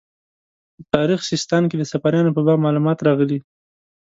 [0.79, 3.39] په تاریخ سیستان کې د صفاریانو په باب معلومات راغلي.